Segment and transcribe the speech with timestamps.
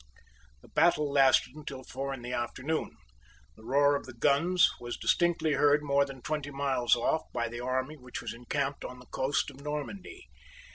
[0.63, 2.97] The battle lasted till four in the afternoon.
[3.55, 7.59] The roar of the guns was distinctly heard more than twenty miles off by the
[7.59, 10.27] army which was encamped on the coast of Normandy.